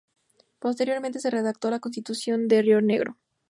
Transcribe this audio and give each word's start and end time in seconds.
Posteriormente 0.57 1.19
se 1.19 1.29
redactó 1.29 1.69
la 1.69 1.79
Constitución 1.79 2.47
de 2.47 2.63
Rionegro. 2.63 3.17